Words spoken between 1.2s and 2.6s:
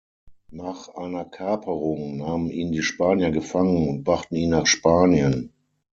Kaperung nahmen